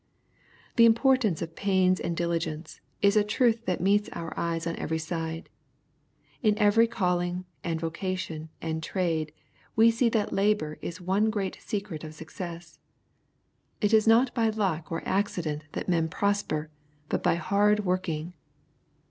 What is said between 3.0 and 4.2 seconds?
is a truth that meets